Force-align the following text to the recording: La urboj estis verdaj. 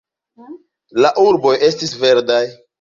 La 1.05 1.13
urboj 1.27 1.53
estis 1.71 1.95
verdaj. 2.07 2.45